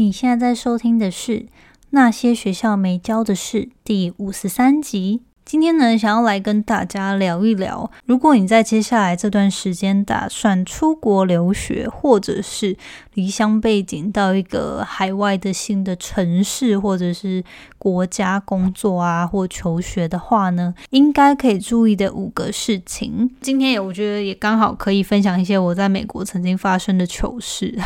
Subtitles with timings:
[0.00, 1.40] 你现在在收听的是
[1.90, 5.20] 《那些学校没教的事》第五十三集。
[5.44, 12.78] 今天呢，想要来跟大家聊一聊，如果你在接下来这段时间打算出国留学，或者是
[13.12, 17.44] 离乡背景到一个海外的新的城市，或者是
[17.80, 23.28] 国家工作啊或求学的话呢，应该可以注意的五个事情。
[23.40, 27.76] 今天也我觉得也刚好可以分享一些我在美国曾经发生的糗事，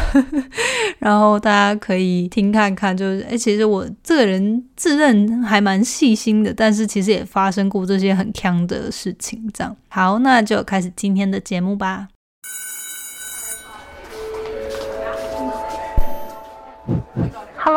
[1.00, 7.54] 然后大家可以听看看，就是哎，其实我这个人自认还蛮细心的，但是其实也发。
[7.54, 12.08] 生过这些很坑的事情，这样好，那就开始今天的节目吧。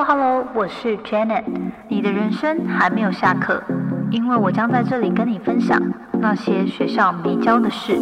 [0.09, 1.43] Hello 我是 Janet，
[1.89, 3.61] 你的人生还没有下课，
[4.09, 5.77] 因为我将在这里跟你分享
[6.21, 7.99] 那些学校没教的事。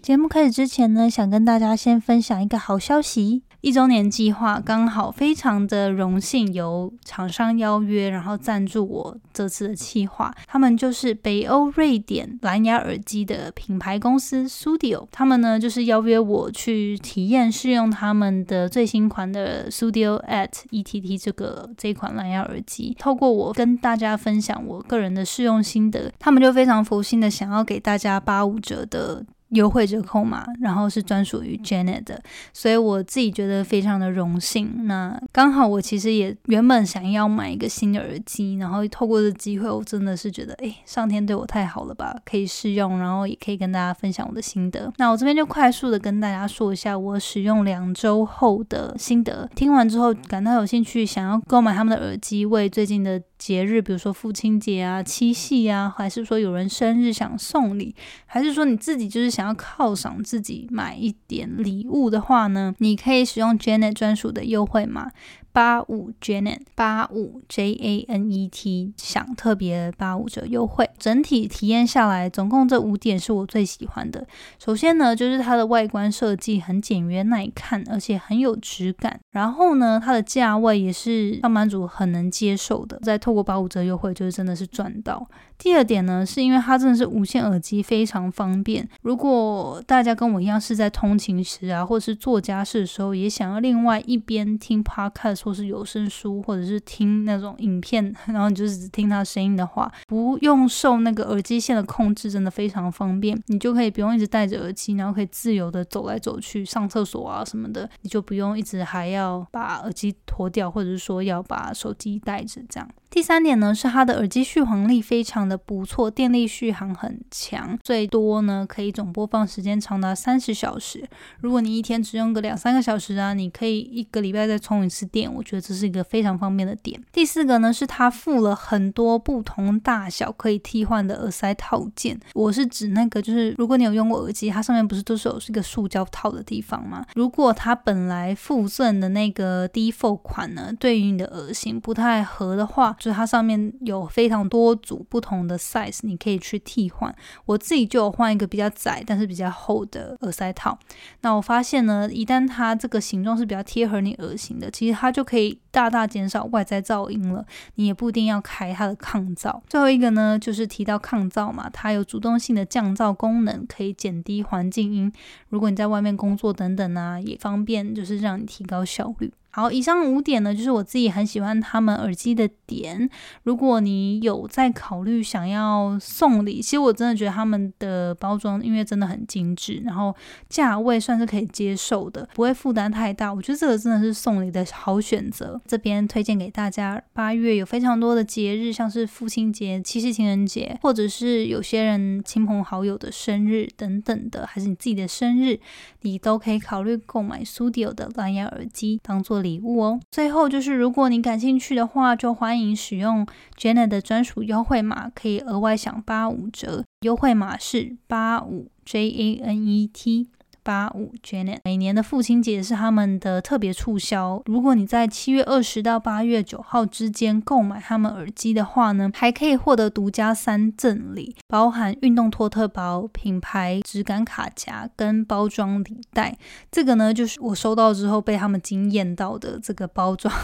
[0.00, 3.42] 节目开始之前呢，想跟大家先分享一个好消息。
[3.64, 10.30] 一周年计划刚好非常的荣幸，由厂商邀约，然后赞助我这次的计划。
[10.46, 22.94] 他们就是北欧瑞典蓝牙耳机的品牌公司 Studio，他们呢就是邀约我去体验试用他们的最新款的 Studio at ETT 这个这款蓝牙耳机。
[22.98, 29.24] 透过我跟大家分享我个人的试用心得，他们就非常佛心的想要给大家八五折的。
[29.54, 32.20] 优惠折扣嘛，然后是专属于 Janet 的，
[32.52, 34.86] 所以我自己觉得非常的荣幸。
[34.86, 44.92] 那刚好我其实也原本想要买一个新的耳机，然后透过这机会，我真的是觉得，哎，上天对我太好了吧，可以试用，然后也可以跟大家分享我的心得。
[44.98, 49.48] 那我这边就快速的跟大家说一下我使用两周后的心得。
[49.54, 57.94] 听完之后感到有兴趣，想要购买他们的耳机，为最近的节日，比如说父亲节啊、七夕啊，还是说有人生日想送礼，
[58.26, 59.44] 还是说你自己就是想。
[59.44, 65.10] 要犒赏自己买一点礼物的话呢，你可以使用 Janet 专属的优惠码。
[65.54, 74.26] 八五 Janet 八五 J A N E T 享特别八五折优惠，整体体验下来，总共这五点是我最喜欢的。
[74.58, 79.20] 首先呢，就是它的外观设计很简约耐看，而且很有质感。
[79.30, 82.98] 然后呢，它的价位也是上班族很能接受的。
[83.04, 85.24] 再透过八五折优惠，就是真的是赚到。
[85.56, 88.88] 第二点呢，是因为它真的是无线耳机，非常方便。
[89.02, 95.44] 如果大家跟我一样是在通勤时啊，或者是做家事的时候，也想要另外一边听 Podcast。
[95.44, 103.38] 或是有声书，或者是听那种影片， 然后你就是只听它声音的话，不用受那个耳机线的控制，真的非常方便。
[103.48, 112.88] 你就可以不用一直戴着耳机，然后可以自由的走来走去、上厕所啊什么的，你就不用一直还要把耳机脱掉，或者是说要把手机带着这样。
[113.10, 121.06] 第三点呢，是它的耳机续航力非常的不错，电力续航很强，最多呢可以总播放时间长达三十小时。
[121.40, 127.00] 如果你一天只用个两三个小时啊，你可以一个礼拜再充一次电，我觉得这是一个非常方便的点。
[127.12, 132.18] 第四个呢，是它附了很多不同大小可以替换的耳塞套件。
[132.34, 137.04] 我是指那个，就是如果你有用过耳机，它上面不是都是有是一个塑胶套的地方吗？
[137.14, 147.14] 如果它本来附赠的那个 default 款呢，对于你的耳型不太合的话，就是它上面有非常多组不同同的 size，你可以去替换。
[147.46, 150.78] 我自己就有换一个比较窄但是比较厚的耳塞套。
[151.20, 157.44] 那我发现呢，一旦它这个形状是比较贴合你耳型的，其实它就可以大大减少外在噪音了。
[157.74, 159.60] 你也不一定要开它的抗噪。
[159.68, 165.12] 最后一个呢，就是提到抗噪嘛，它有主动性的降噪功能，可以减低环境音。
[165.48, 169.32] 如果你在外面工作等等啊，也方便，就是让你提高效率。
[169.54, 173.08] 好，以上五点呢，就是我自己很喜欢他们耳机的点。
[173.44, 180.12] 如果你有在考虑想要送礼，其实我真的觉得他们的包装因为真的很精致，然后
[180.48, 183.32] 价位算是可以接受的，不会负担太大。
[183.32, 185.60] 我觉得这个真的是送礼的好选择。
[185.68, 195.60] 这边推荐给大家，八月有非常多的节日，像是父亲节、七夕情人节，或者是有些人亲朋好友的生日等等的，还是你自己的生日，
[196.00, 199.43] 你都可以考虑购买 Studio 的蓝牙耳机当做。
[199.44, 203.24] 礼物哦，最后就是如果你感兴趣的话，就欢迎使用
[203.56, 206.82] Janet 的专属优惠码，可以额外享八五折。
[207.02, 210.28] 优惠码是八五 J A N E T
[210.64, 211.58] 八五 Janet。
[211.64, 226.36] 每年的父亲节是他们的特别促销，如果你在七月二十到八月九号之间购买他们耳机的话呢，还可以获得独家三赠礼，包含运动托特包、品牌质感卡夹跟包装礼袋。
[226.72, 230.34] 这个呢，就是我收到之后被他们惊艳到的这个包装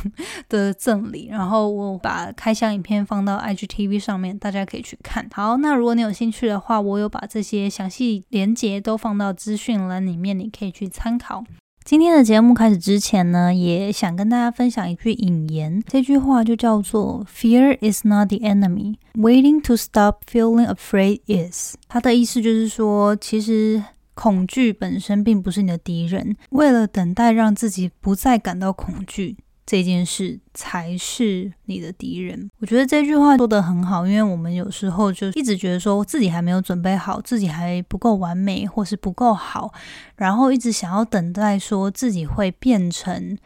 [0.49, 1.29] 的赠礼。
[1.33, 5.27] 然后我把开箱影片放到 IGTV 上面，大家可以去看。
[5.33, 11.45] 好，那如果你有兴趣的话，我有把这些详细连接都放到资讯栏里面，你可以去参考。
[11.83, 21.75] 今天的节目开始之前呢，也想跟大家分享一句引言，这句话就叫做 “Fear is not the enemy, waiting to stop feeling afraid is”。
[21.89, 23.83] 它的意思就是说，其实
[24.15, 29.39] 恐惧本身并不是你的敌人，为了等待让自己不再感到恐惧。
[29.71, 32.51] 这件事才是你的敌人。
[32.59, 39.73] 我觉得这句话说的很好，因为我们有时候就一直觉得说自己还没有准备好，自己还不够完美，或是不够好，
[40.17, 43.39] 然后一直想要等待说自己会变成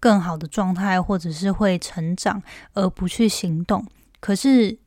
[0.00, 2.42] 更好的状态，或者是会成长，
[2.72, 3.84] 而不去行动。
[4.20, 4.78] 可是。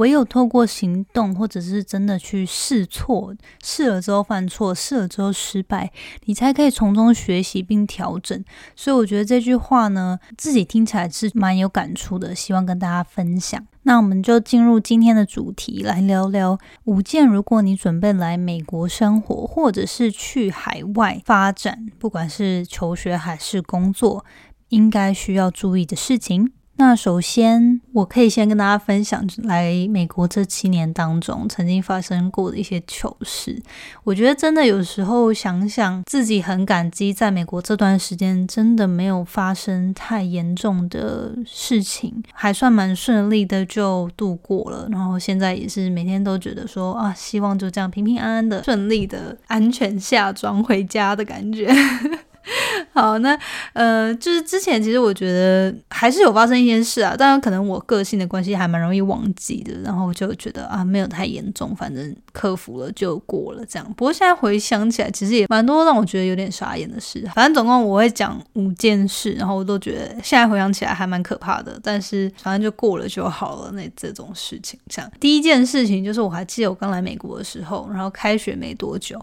[0.00, 5.92] 唯有透过行动，或者是真的去试错，试了之后犯错，试了之后失败，
[6.24, 8.42] 你才可以从中学习并调整。
[8.74, 13.62] 所以我觉得这句话呢，自己听起来是蛮有感触的，希望跟大家分享。
[13.82, 24.24] 那我们就进入今天的主题，来聊聊五件如果你准备来美国生活，或者是去海外发展，不管是求学还是工作，
[24.70, 26.52] 应该需要注意的事情。
[26.80, 33.62] 那首先，我可以先跟大家分享来美国这七年当中曾经发生过的一些糗事。
[34.02, 44.88] 我觉得真的有时候想想，自己很感激在美国这段时间真的没有发生太严重的事情，还算蛮顺利的就度过了。
[44.90, 51.70] 然后现在也是每天都觉得说啊，希望就这样平平安安的、顺利的、安全下装回家的感觉。
[52.92, 53.38] 好，那
[53.72, 63.86] 呃，就是之前其实我觉得还是有发生一件事啊，当然可能我个性的关系还蛮容易忘记的，然后就觉得啊没有太严重，反正克服了就过了这样。
[63.94, 67.24] 不过现在回想起来，其实也蛮多让我觉得有点傻眼的事。
[67.34, 73.70] 反正总共我会讲五件事，然后我都觉得现在回想起来还蛮可怕的，但是反正就过了就好了。
[73.72, 79.20] 那这种事情，这样第一件事情就是我还记得我刚来美国的时候，然后开学没多久，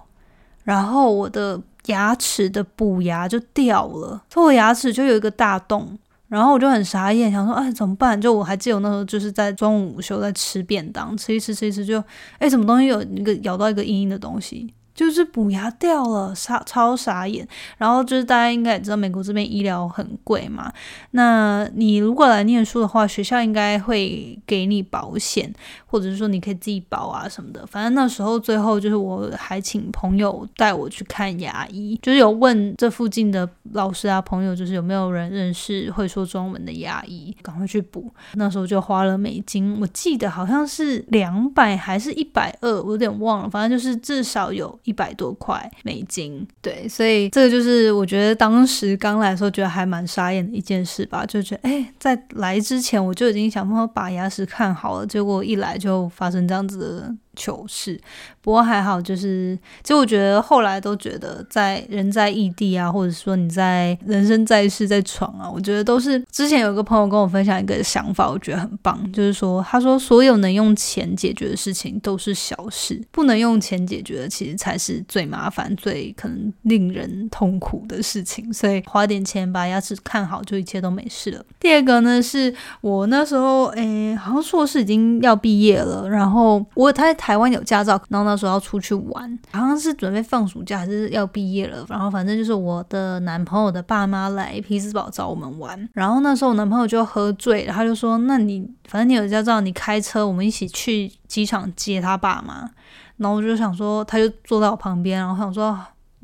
[0.64, 1.62] 然后我的。
[1.88, 5.98] 牙齿的补牙就掉了，所以我牙齿就有一个大洞，
[6.28, 8.20] 然后我就很傻眼，想说哎怎么办？
[8.20, 12.04] 就我还记得我那时候就是在中午午休在吃便当，吃一吃吃一吃就
[12.40, 14.74] 哎什么东西有一个咬到一个硬硬的东西。
[14.98, 17.48] 就是补牙掉了，傻超傻眼。
[17.78, 20.74] 然后就是大家应该也知道，美国这边医疗很贵嘛。
[21.12, 25.54] 那你如果来念书的话，学校应该会给你保险，
[25.86, 27.64] 或者是说你可以自己保啊什么的。
[27.68, 38.12] 反正那时候最后就是我还请朋友带我去看牙医，就是有问这附近的老师啊朋友，就是有没有人认识会说中文的牙医，赶快去补。
[38.34, 43.50] 那时候就花了美金，我记得好像是两百还是一百二，我有点忘了。
[43.50, 44.68] 反正就是至少有。
[44.88, 57.16] 一百多块美金，对，所以这个就是我觉得当时刚来的时候觉得还蛮傻眼的一件事吧，就觉得哎，在来之前我就已经想办法把牙齿看好了，结果一来就发生这样子的。
[57.38, 58.00] 糗事，
[58.42, 78.52] 不过还好，就是其实我觉得后来都觉得，在人在异地啊，或者说你在人生在世在闯啊，我觉得都是之前有个朋友跟我分享一个想法，我觉得很棒，就是说他说所有能用钱解决的事情都是小事，不能用钱解决的其实才是最麻烦、最可能令人痛苦的事情。
[78.52, 81.46] 所以花点钱把牙齿看好，就一切都没事了。
[81.60, 87.14] 第二个呢，是我那时候诶，好像硕士已经要毕业了，然后我他。
[87.28, 102.70] 台湾有驾照，然后那时候要出去玩，好像是准备放暑假还是要毕业了，然后反正就是我的男朋友的爸妈来匹兹堡找我们玩，然后那时候我男朋友就喝醉了，他就说：“那你反正你有驾照，你开车，我们一起去机场接他爸妈。”
[103.18, 105.78] 然后我就想说，他就坐在我旁边，然后想说。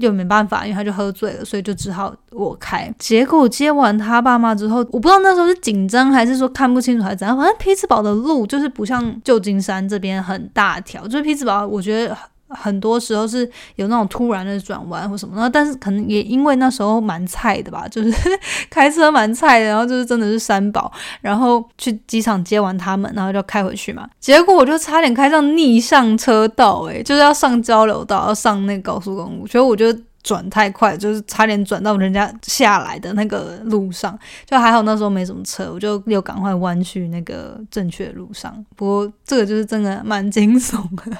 [0.03, 2.93] 就没办法，因为他就喝醉了，所以就只好我开。
[2.99, 12.17] 结果接完他爸妈之后，我不知道那时候是紧张还是说看不清楚还是怎样，反正匹兹堡的路就是不像旧金山这边很大条，就是匹兹堡，我觉得。
[12.53, 18.13] 很多时候是有那种突然的转弯或什么，然后但是可能也因为那时候蛮菜的吧，就是
[18.69, 20.91] 开车蛮菜的，然后就是真的是三宝，
[21.21, 24.07] 然后去机场接完他们，然后就开回去嘛。
[24.19, 29.85] 结果我就差点开上逆向车道，诶，就是要上交流道，要上那个高速公路，所以我就
[30.23, 38.53] 转太快，就是差点转到人家下来的那个路上，就还好那时候没什么车，我就又赶快弯去那个正确的路上。
[38.75, 40.77] 不过这个就是真的蛮惊悚
[41.09, 41.17] 的。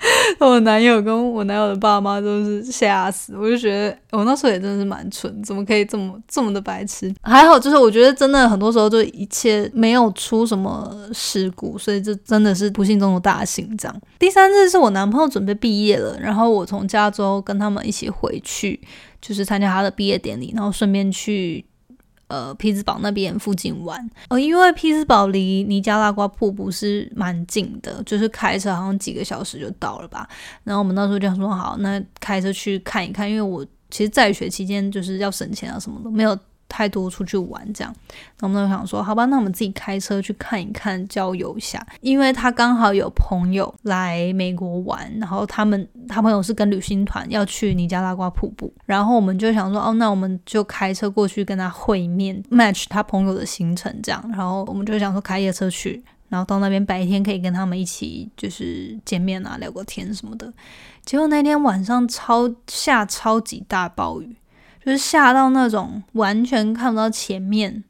[0.40, 7.14] 我男友跟我男友的爸妈都是吓死，我就觉得我那时候也真的是蛮蠢，怎么可以这么这么的白痴？
[7.22, 13.76] 还好，就是我觉得真的很多时候就一切没有出什么事故，所以这真的是不幸中的大幸。
[13.76, 18.80] 这样，第三次是我男朋友准备毕业了，然后我从加州跟他们一起回去，
[19.20, 21.64] 就是参加他的毕业典礼，然后顺便去。
[22.30, 30.28] 呃，匹兹堡那边附近玩，呃，因为匹兹堡离尼加拉瓜瀑布是蛮近的，就是开车好像几个小时就到了吧。
[30.62, 36.38] 然后我们那时候就说，好，那开车去看一看，因为我其实在学期间就是要省钱啊，什么的没有。
[36.70, 37.94] 太多出去玩这样，
[38.38, 41.84] 那我们就想说，好吧，那我们自己开车去看一看，郊游一下。
[42.00, 54.24] 因为他刚好有朋友来美国玩，然后他们他朋友是跟旅行团要去尼加拉瓜瀑布，然后我们就想说，哦，那我们就开车过去跟他会面，match 他朋友的行程这样。
[54.30, 60.52] 然后我们就想说开夜车去，然后到那边白天可以跟他们一起就是见面啊，聊个天什么的。
[61.04, 64.36] 结果那天晚上超下超级大暴雨。
[64.90, 67.84] 就下到那种完全看不到前面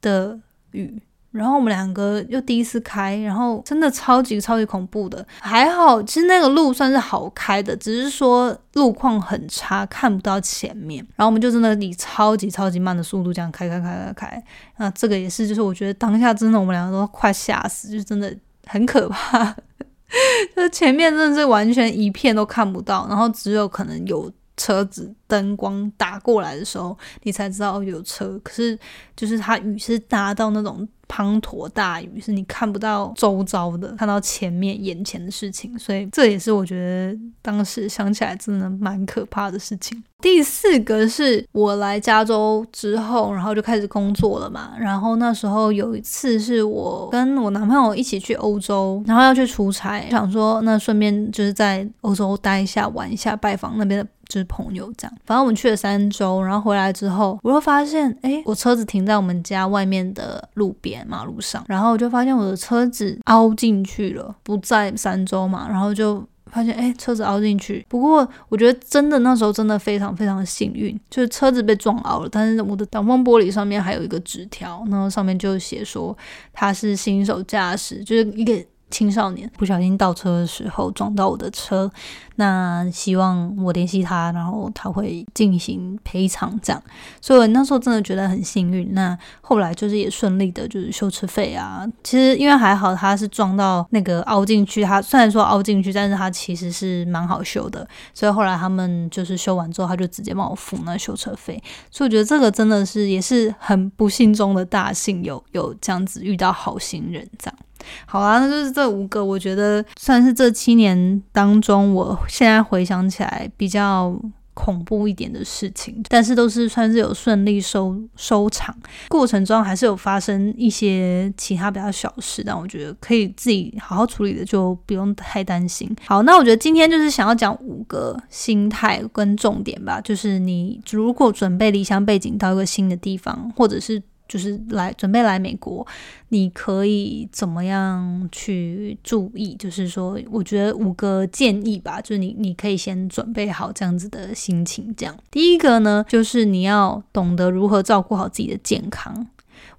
[0.00, 0.98] 的雨，
[1.32, 5.26] 然后我们两个又第一次开，然后真的超级超级恐怖的。
[5.38, 11.06] 还好，其实那个路算是好开的，只是说路况很差，看不到前面。
[11.14, 14.44] 然后我们就真的以超级超级慢的速度这样开开开开开。
[14.78, 18.34] 那这个也是，就是我觉得当下真的我们两个都快吓死，就真的
[18.66, 19.54] 很可怕。
[20.56, 24.32] 就前面真的是完全一片都看不到，然后只有可能有。
[24.56, 28.38] 车子灯光打过来的时候，你才知道有车。
[28.42, 28.78] 可是，
[29.16, 30.86] 就是它雨是大到那种。
[31.10, 40.00] 滂沱大雨是你看不到周遭的，看到前面眼前的事情，所以这也是我觉得当时想起来真的蛮可怕的事情。
[40.20, 44.70] 第四个是我来加州之后，然后就开始工作了嘛。
[44.78, 55.16] 然后那时候有一次是我跟我男朋友一起去欧洲，然后要去出差，想说那顺便就是在欧洲待一下玩一下，拜访那边的就是朋友这样。
[55.24, 61.06] 反正我们去了三周，然后回来之后，我又发现，哎，我车子停在我们家外面的路边。
[61.08, 67.84] 马路上，然后我就发现我的车子凹进去了，不在三周嘛，然后就发现哎，车子凹进去。
[67.88, 76.16] 不过我觉得真的那时候真的非常非常幸运，就是车子被撞凹了，但是我的挡风玻璃上面还有一个纸条，然后上面就写说
[76.52, 78.64] 他是新手驾驶，就是一个。
[78.90, 81.90] 青少年不小心倒车的时候撞到我的车，
[82.36, 86.82] 那希望我联系他，然后他会进行赔偿这样。
[87.20, 88.92] 所以那时候真的觉得很幸运。
[88.94, 91.86] 那后来就是也顺利的，就是修车费啊。
[92.02, 97.86] 其实因为还好他是撞到那个凹进去，他虽然说凹进去，但是他其实是蛮好修的。
[98.12, 101.62] 所以后来他们就是修完之后，他就直接帮我付那修车费。
[101.90, 107.59] 所以我觉得这个真的是也是很不幸中的大幸，有有这样子遇到好心人这样。
[108.06, 114.14] 好啊，那就是这五个，我觉得算是这七年当中，我现在回想起来比较
[114.52, 118.76] 恐怖一点的事情，但是都是算是有顺利收收场。
[119.08, 125.88] 过程中还是有发生一些其他比较小事，但我觉得可以自己好好处理的，就不用太担心。
[126.04, 134.02] 好，那我觉得今天就是想要讲五个心态跟重点吧，就是你如果准备离乡背景到一个新的地方，或者是。
[134.30, 135.84] 就是来准备来美国，
[136.28, 139.56] 你可以怎么样去注意？
[139.56, 144.94] 就是说，我觉得五个建议吧，就是你你可以先准备好这样子的心情。
[144.96, 149.26] 这样，第一个呢，就是你要懂得如何照顾好自己的健康。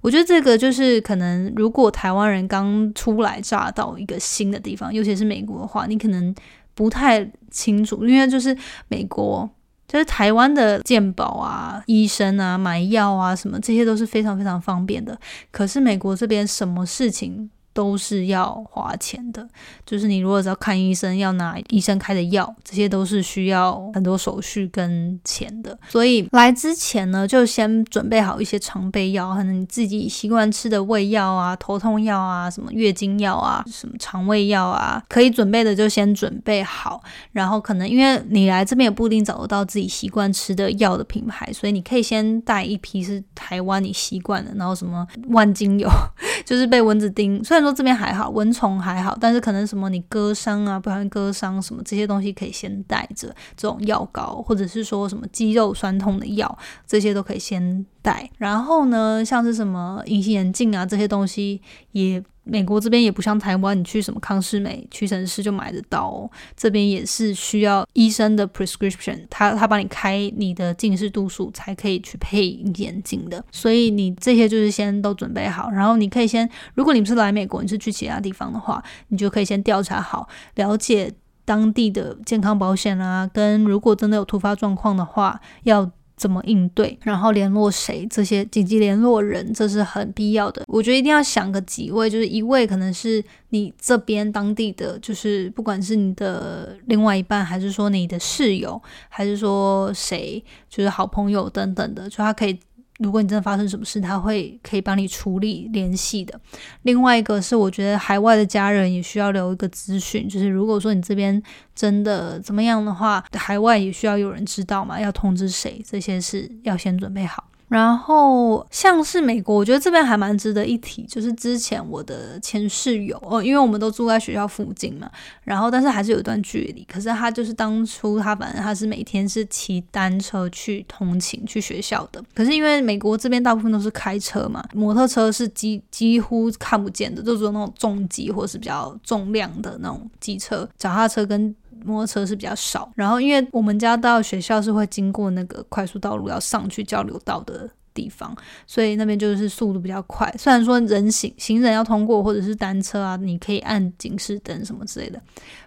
[0.02, 6.34] 我觉得这个就是可能，如果台湾人刚初来乍到一个新的地方，尤其是美国的话，你可能
[6.74, 8.54] 不太清楚，因为就是
[8.88, 9.48] 美国。
[9.92, 15.18] 就是台湾的健保啊、医生啊、买药啊，什么这些都是非常非常方便的。
[15.50, 17.50] 可是美国这边什么事情？
[17.72, 19.46] 都是要花钱的，
[19.86, 25.78] 就是你如果要看医生，要拿医生开的药，这些都是需要很多手续跟钱的。
[25.88, 37.02] 所以来之前呢，就先准备好一些常备药，可能你自己习惯吃的胃药啊、头痛药啊、什么月经药啊、什么肠胃药啊，可以准备的就先准备好。
[37.32, 45.88] 然后可能因为你来这边也不一定找得到自己习惯吃的药的品牌，所以你可以先带一批是台湾你习惯的，然后什么万金油，
[46.44, 58.28] 就是被蚊子叮，虽说这边还好，蚊虫还好，但是可能什么你割伤啊，不小心割伤什么这些东西可以先带着，这种药膏或者是说什么肌肉酸痛的药，这些都可以先带。
[58.38, 62.22] 然后呢，像是什么隐形眼镜啊这些东西也。
[62.44, 66.30] 美国这边也不像台湾，你去什么康士美、屈臣氏就买得到哦。
[66.56, 73.44] 这边也是需要医生的 prescription，他他帮你开你的近视度数才可以去配眼镜的。
[73.52, 81.12] 所以你这些就是先都准备好，然后你可以先，如果你不是来美国，你是去其他地方的话，你就可以先调查好，了解
[81.44, 85.90] 当地的健康保险啊，跟如果真的有突发状况的话，要。
[86.22, 88.06] 怎么应对，然后联络谁？
[88.08, 90.62] 这些紧急联络人，这是很必要的。
[90.68, 102.56] 我觉得一定要想个几位，就是一位可能是你这边当地的，就是不管是你的另外一半，还是说你的室友，还是说谁，就是好朋友等等的，就他可以。
[103.02, 106.40] 如果你真的发生什么事，他会可以帮你处理联系的。
[106.82, 111.42] 另外一个是，我觉得海外的家人也需要留一个资讯，就是如果说你这边
[111.74, 117.44] 真的怎么样的话，海外也需要有人知道嘛，要通知谁，这些是要先准备好。
[117.72, 125.10] 然后像是美国，我觉得这边还蛮值得一提，就是之前我的前室友哦，因为我们都住在学校附近嘛，
[125.44, 126.84] 然后但是还是有一段距离。
[126.84, 132.22] 可是他就是当初他反正他是每天是骑单车去通勤去学校的。
[132.34, 141.56] 可是因为美国这边大部分都是开车嘛，摩托车是几几乎看不见的，就是那种重机或是比较重量的那种机车，脚踏车跟。
[141.84, 148.34] 摩托车是比较少，然后因为我们家到学校是会经过那个快速道路，要上去交流道的地方，
[148.66, 150.32] 所以那边就是速度比较快。
[150.38, 155.20] 虽然说人行行人要通过或者是单车啊，你可以按警示灯什么之类的，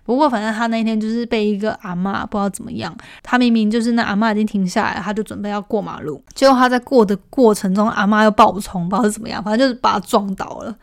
[0.03, 10.75] 不过反正他那天就是被一个阿妈不知道怎么样，他明明就是那阿妈已经停下来，他就准备要过马路，结果他在过的过程中，阿妈又爆冲，不知道是怎么样，反正就是把他撞倒了。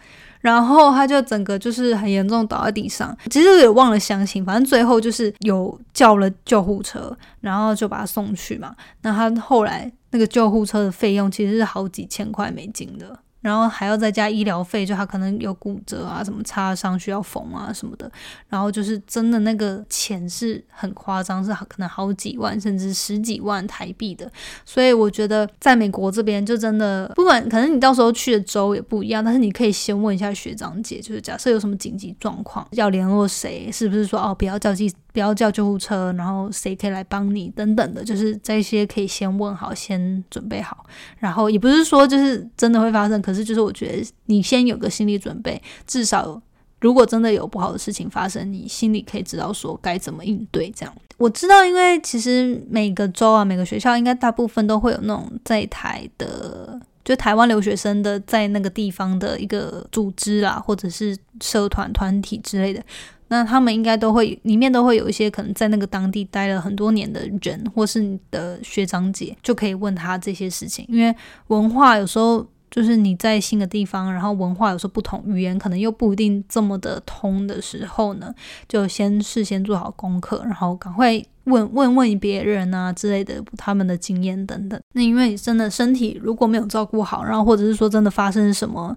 [0.42, 8.76] 然后他就整个就是很严重倒在地上，其实也忘了详情，反正最后就是有叫了救护车，然后就把他送去嘛。
[9.00, 13.18] 那他后来那个救护车的费用其实是好几千块美金的。
[13.42, 18.10] 然后还要再加医疗费，就他可能有骨折啊，什么擦伤需要缝啊什么的。
[18.48, 24.30] 然后就是真的那个钱是很夸张，是可能好几万甚至十几万台币的。
[24.64, 34.90] 所以我觉得在美国这边就真的不管，可能你到时候去的州也不一样，但是你可以先问一下学长姐，就是假设有什么紧急状况要联络谁，是不是说哦不要叫机。
[35.12, 40.86] 不要叫救护车，然后谁可以来帮你等等的，就是这些可以先问好，先准备好。
[41.18, 46.40] 然后也不是说就是真的会发生，可是就是我觉得你先有个心理准备，至少
[46.80, 50.70] 如果真的有不好的事情发生，你心里可以知道说该怎么应对。
[50.70, 62.82] 这样我知道，因为其实每个州啊，每个学校应该大部分都会有那种在台的，就台湾留学生的在那个地方的一个组织啦，或者是社团团体之类的。
[63.32, 70.84] 那他们应该都会，里面都会有一些可能在那个当地待了很多年的人，或是你的学长姐，就可以问他这些事情。
[70.86, 71.16] 因为
[71.46, 78.34] 文化有时候就是你在新的地方，然后文化有时候不同，语言可能又不一定这么的通的时候呢，
[78.68, 84.78] 就先事先做好功课，然后赶快问问问别人啊之类的，他们的经验等等。
[84.92, 88.94] 那因为你真的身体如果没有照顾好，然后或者是说真的发生什么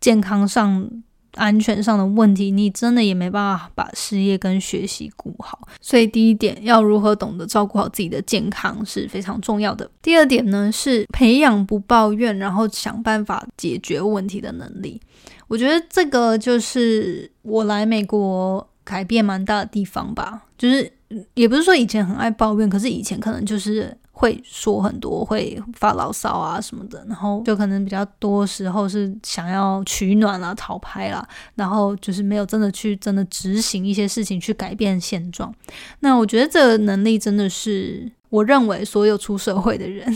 [0.00, 0.90] 健康上。
[1.34, 5.68] 安全上的问题，你真的也没办法把事业跟学习顾好。
[5.80, 9.88] 所以第一点，要如何懂得照顾好自己的健康是非常重要的。
[10.02, 15.00] 第二点呢，是培养不抱怨，然后想办法解决问题的能力。
[15.46, 20.44] 我觉得这个就是我来美国改变蛮大的地方吧。
[20.56, 20.90] 就是
[21.34, 23.96] 也不是说以前很爱抱怨，可是以前可能就是。
[24.18, 35.54] 会说很多，会发牢骚啊什么的，然后就可能比较多时候是想要取暖啊、逃拍啦，然后就是没有真的去真的执行一些事情去改变现状。
[36.00, 40.12] 那我觉得这个能力真的是，我认为所有出社会的人，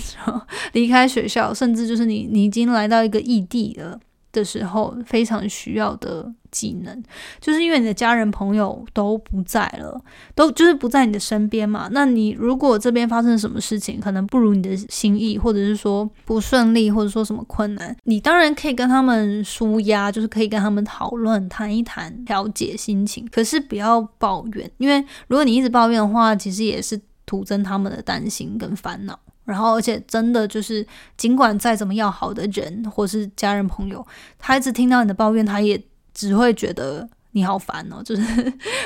[0.73, 4.01] 离开学校，甚至就是你你已经来到一个异地了。
[4.33, 7.03] 的时候非常需要的技能，
[7.41, 10.01] 就是因为你的家人朋友都不在了，
[10.35, 11.89] 都就是不在你的身边嘛。
[11.93, 23.29] 那你如果这边发生什么事情，可能不如你的心意，或者是说不顺利，或者说什么困难，你当然可以跟他们舒压，就是可以跟他们讨论、谈一谈，调节心情。
[23.31, 29.19] 可是不要抱怨，因为如果你一直抱怨的话，其实也是徒增他们的担心跟烦恼。
[29.45, 34.07] 然后，而且真的就是，尽管再怎么要好的人，或是家人朋友，
[34.39, 35.83] 他一直听到你的抱怨，他也
[36.15, 37.09] 只会觉得。
[37.33, 38.23] 你好烦哦， 就是，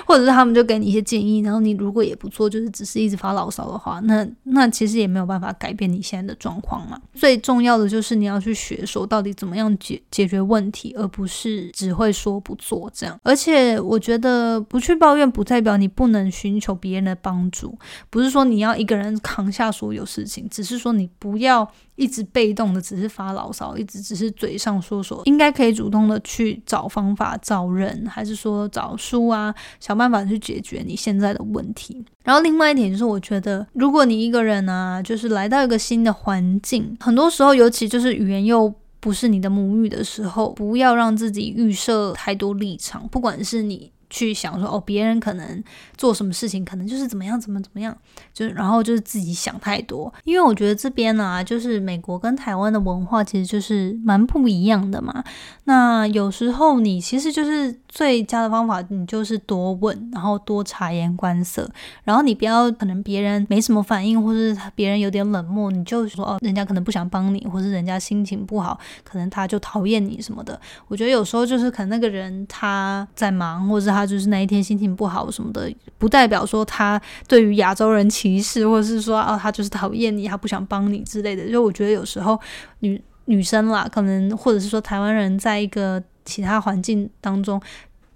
[0.07, 7.01] 或者是他们就给你一些建议，然后你如果也不做，就是只是一直发牢骚的话，那那其实也没有办法改变你现在的状况嘛。
[7.15, 13.19] 最重要的就是你要去学说到底怎么样解解决问题，而不是只会说不做这样。
[13.23, 17.77] 而且我觉得不去抱怨，不代表你不能寻求别人的帮助，
[18.11, 21.69] 不是说你要一个人扛下所有事情，只是说你不要。
[21.97, 32.05] 一直被动的，只是发牢骚，一直只是嘴上说说，应该可以主动的去找方法、找人，还是说找书啊，想办法去解决你现在的问题。
[32.23, 43.91] 然后另外一点就是，我觉得如果你一个人啊，就是来到一个新的环境，很多时候，尤其就是语言又不是你的母语的时候，不要让自己预设太多立场，不管是你。
[44.09, 45.63] 去想说哦，别人可能
[45.97, 47.97] 做什么事情，可能就是怎么样，怎么怎么样，
[48.33, 50.13] 就然后就是自己想太多。
[50.25, 55.25] 因为我觉得这边呢，就是美国跟台湾的文化其实就是蛮不一样的嘛。
[55.65, 61.69] 那有时候你其实就是最佳的方法，你就是多问，然后多察言观色，
[62.05, 70.61] 然后你不要可能别人没什么反应，或是别人有点冷漠，你就说哦，人家可能不想帮你，或是人家心情不好，可能他就讨厌你什么的。
[70.89, 81.51] 我觉得有时候就是可能那个人他在忙，或者他就是那一天心情不好什么的，不代表说他对于亚洲人歧视，或者是说哦他就是讨厌你，他不想帮你之类的。
[81.51, 82.39] 就我觉得有时候
[82.81, 87.61] 女女生啦，可能或者是说台湾人在一个其他环境当中，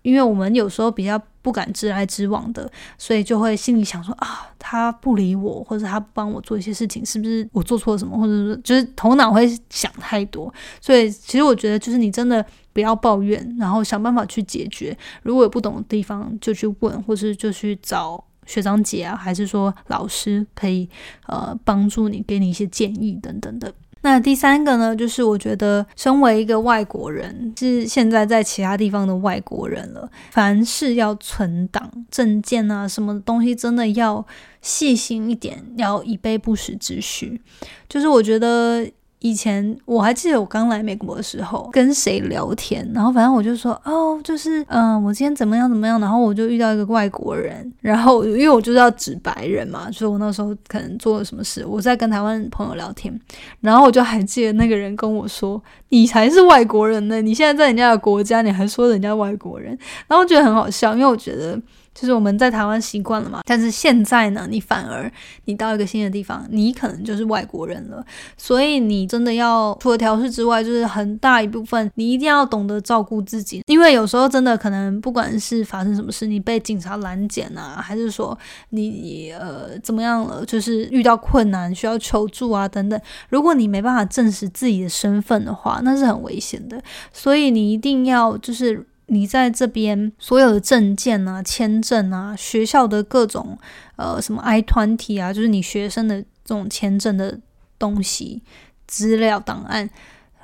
[0.02, 10.52] 因为我们有时候比较不敢直来直往的，所以就会心里想说啊，他不理我，或者他不帮我做一些事情，是不是我做错了什么，或者是就是头脑会想太多。
[10.80, 12.44] 所以其实我觉得就是你真的。
[12.72, 14.96] 不要抱怨，然后想办法去解决。
[15.24, 20.88] 如果有不懂的地方，就去问，或是就去找学长姐啊，还是说老师可以
[21.26, 23.74] 呃帮助你，给你一些建议等等的。
[24.02, 34.26] 那第三个呢，就是我觉得身为一个外国人，是现在在其他地方的外国人了，凡事要存档、证件啊，什么东西真的要
[34.62, 37.40] 细心一点，要以备不时之需。
[37.88, 38.86] 就是我觉得。
[39.20, 53.14] 以前我还记得我刚来美国的时候，跟谁聊天，然后反正我就说哦，就是嗯，我今天怎么样怎么样，然后我就遇到一个外国人，然后因为我就是要指白人嘛，所以我那时候可能做了什么事，我在跟台湾朋友聊天，
[53.60, 59.78] 然后我就还记得那个人跟我说，你才是外国人呢，你现在在人家的国家，你还说人家外国人，
[60.08, 61.60] 然后我觉得很好笑，因为我觉得。
[61.92, 65.10] 就是我们在台湾习惯了嘛，但是现在呢，你反而
[65.46, 68.04] 你到一个新的地方，你可能就是外国人了。
[68.36, 78.38] 所以你真的要除了调试之外，就是很大一部分你一定要懂得照顾自己，因为有时候真的可能不管是发生什么事，你被警察拦检啊，还是说
[78.70, 82.98] 你呃怎么样了，就是遇到困难需要求助啊等等，
[83.28, 86.80] 如果你没办法证实自己的身份的话，那是很危险的。
[87.12, 88.86] 所以你一定要就是。
[89.12, 93.58] 你在这边所有的证件啊、签证啊、学校的各种
[93.96, 97.36] 呃什么 I 团体啊，就是你学生的这种签证的
[97.76, 98.40] 东西、
[98.86, 99.90] 资料档案，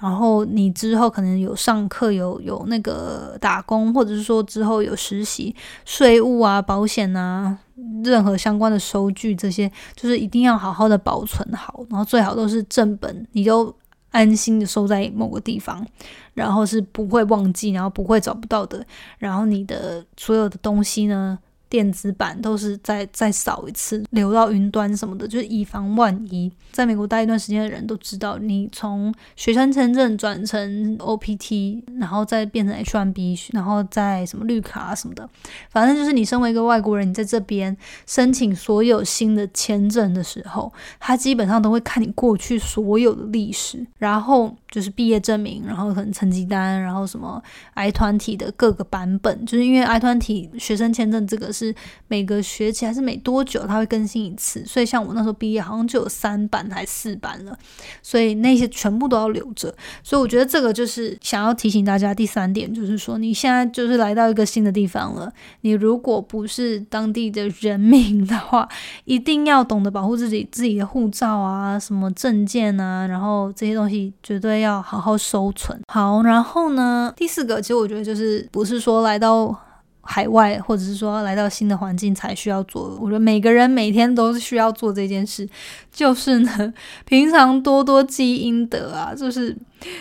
[0.01, 7.57] 然后你之后可能有上课、有有那个打工，或者是说之后有实习、税务啊、保险啊，
[8.03, 13.73] 任何相关的收据，这些就是一定要好好的保存好，然后最好都是正本，你就。
[14.17, 15.87] 安心的收在某个地方，
[16.33, 18.83] 然后是不会忘记，然后不会找不到的。
[19.19, 21.39] 然后你的所有的东西呢？
[21.69, 26.51] 电子版都是再再扫一次，留到云端什么的，就是以防万一。
[26.71, 35.29] 在美国待一段时间的人都知道，你从学生签证转成 OPT，然后再变成 H1B，然后再什么绿卡什么的，
[35.71, 37.77] 反正就是你身为一个外国人，你在这边
[38.07, 51.56] 申请所有新的签证的时候，他基本上都会看你过去所有的历史，然后就是毕业证明，然后可能成绩单，然后什么 I 团体的各个版本，就是因为 I 团体学生签证这个。
[51.57, 51.75] 是
[52.09, 54.65] 每个学期还是每多久它会更新一次？
[54.67, 57.57] 所以像我那时候毕业好像就有三版还四版了，
[58.03, 59.75] 所以那些全部都要留着。
[60.03, 68.69] 所以我觉得这个就是想要提醒大家第三点，就是说你现在就是来到一个新的地方了，你如果不是当地的人民的话，
[69.05, 76.23] 一定要懂得保护自己自己的护照啊、什么证件啊，然后这些东西绝对要好好收存好。
[76.23, 79.66] 然后呢，第四个其实我觉得就是不是说来到。
[80.07, 82.97] 海外，或者是说来到新的环境才需要做。
[83.01, 85.49] 我觉得每个人每天都需要做这件事，
[85.93, 86.73] 就是呢，
[87.05, 89.57] 平常多多积阴德啊，就是，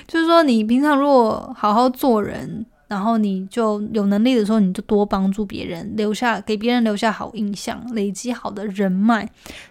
[0.08, 2.66] 就是说你平常如果好好做人。
[2.88, 9.28] 然后你就有能力的时候，你就多帮助别人，留下给别人留下好印象，累积好的人脉。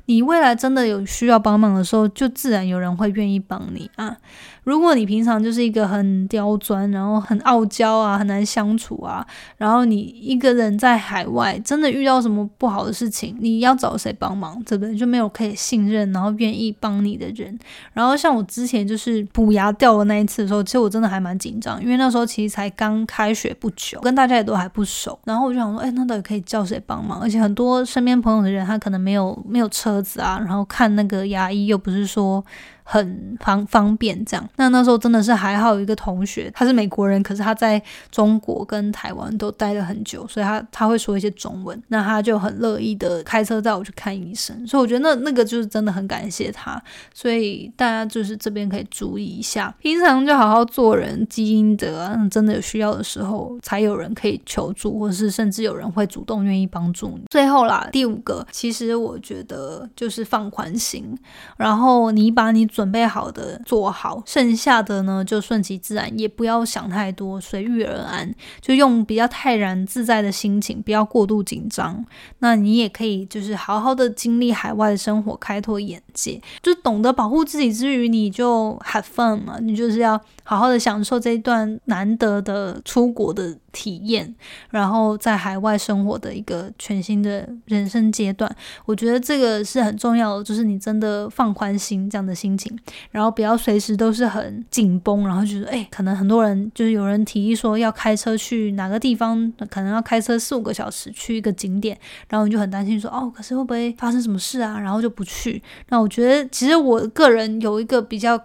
[0.06, 4.16] 你未来真的有需要帮忙的时候，就自然有人会愿意帮你啊。
[4.64, 9.24] 如果你平常就是一个很刁钻，然后很傲娇啊，很难相处啊，
[9.56, 14.60] 然后你一个人在海外，真的遇到什么不好的事情，你要找谁帮忙？
[14.64, 14.96] 对不对？
[14.96, 17.56] 就没有可以信任，然后愿意帮你的人。
[17.92, 23.04] 然后像我之前就是补牙掉的那一次的时候，其实我真的还蛮紧张，因为那时候其实才刚。
[23.06, 27.20] 开学不久，跟大家也都还不熟，然后我就想说，哎，那到底可以叫谁帮忙？
[27.20, 32.44] 而且很多身边朋友的人，他可能没有没有车子啊，然后看那个牙医又不是说
[32.84, 34.48] 很方方便这样。
[34.56, 44.66] 那那时候真的是还好有一个同学，他是美国人，可是他在中国跟台湾都待了很久，所以他他会说一些中文，那他就很乐意的开车带我去看医生。
[44.66, 46.80] 所以我觉得那那个就是真的很感谢他。
[47.12, 57.22] 所以大家就是这边可以注意一下，平常就好好做人，积阴德啊，真的有需要的时候才有人可以求助，或是甚至有人会主动愿意帮助你。
[57.30, 61.16] 最后啦，第五个，其实我觉得就是放宽心，
[61.56, 72.04] 然后你把你准备好的做好，剩下的呢就顺其自然，也不要想太多，随遇而安，就用比较泰然自在的心情，不要过度紧张。
[72.40, 83.56] 那你也可以就是好好的经历海外的生活，开拓眼界，就懂得保护自己之余，你就 have fun 嘛，你就是要好好的享受这一段难得的出国的。
[83.74, 84.32] 体验，
[84.70, 88.48] 然后在海外生活的一个全新的人生阶段，
[88.86, 92.78] 我觉得这个是很重要的，就是你真的放宽心这样的心情，
[93.10, 104.78] 然后不要随时都是很紧绷，然后就是哎，可能很多人就是有人提议说要开车去哪个地方，可能要开车四五个小时去一个景点，然后你就很担心说哦，可是会不会发生什么事啊？
[104.78, 105.60] 然后就不去。
[105.88, 108.40] 那我觉得其实我个人有一个比较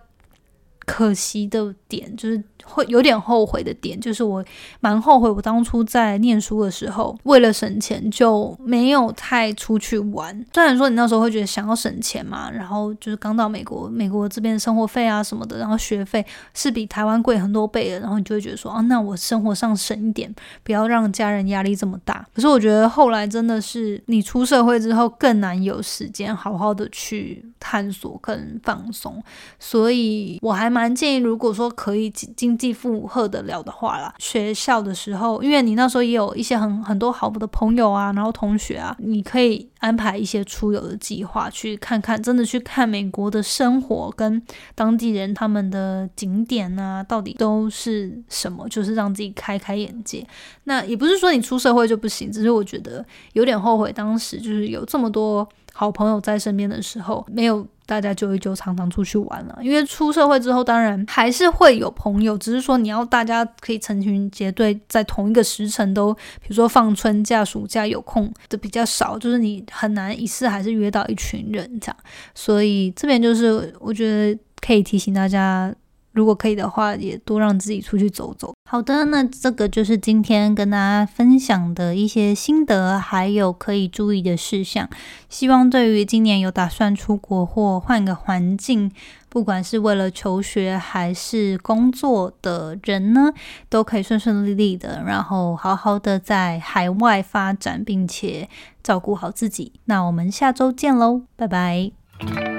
[0.80, 2.44] 可惜的点，就是。
[2.66, 4.44] 会有点后悔的点，就是我
[4.80, 10.46] 蛮后悔，我当初在念书的时候，为了省钱就没有太出去玩。
[10.54, 22.26] 虽然说你那时候会觉得想要省钱嘛，然后就是刚到美国，美国这边生活费啊什么的，然后学费是比台湾贵很多倍的，然后你就会觉得说，啊，那我生活上省一点，不要让家人压力这么大。
[22.34, 29.22] 可是我觉得后来真的是你出社会之后更难有时间好好的去探索跟放松，
[29.60, 32.10] 所以我还蛮建议，如果说可以
[32.50, 44.42] 经济负荷得了的话啦，学校的时候，因为你那时候也有一些很很多好的朋友啊，然后同学啊，你可以安排一些出游的计划，去看看，真的去看美国的生活跟
[44.74, 50.26] 当地人他们的景点啊，到底都是什么，就是让自己开开眼界。
[50.64, 57.68] 那也不是说你出社会就不行，只是我觉得有点后悔，当时就是有这么多好朋友在身边的时候，没有。
[57.90, 71.98] 大家就一就常常出去玩了，因为出社会之后，当然还是会有朋友，只是说你要大家可以成群结队在同一个时辰都，比如说放春假、暑假有空的比较少，就是你很难一次还是约到一群人这样，
[72.36, 75.74] 所以这边就是我觉得可以提醒大家。
[76.12, 78.52] 如果可以的话，也多让自己出去走走。
[78.72, 84.88] 好的，那这个就是今天跟大家分享的一些心得，还有可以注意的事项。
[85.28, 88.92] 希望对于今年有打算出国或换个环境，
[89.28, 93.34] 不管是为了求学还是工作的人呢，
[93.70, 98.48] 都可以顺顺利利的，然后好好的在海外发展，并且
[98.84, 99.74] 照顾好自己。
[99.86, 102.59] 那我们下周见喽，拜拜。